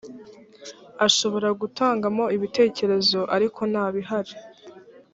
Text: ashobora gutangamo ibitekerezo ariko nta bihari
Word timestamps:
ashobora 1.07 1.47
gutangamo 1.61 2.23
ibitekerezo 2.35 3.19
ariko 3.35 3.59
nta 3.71 3.85
bihari 3.93 4.33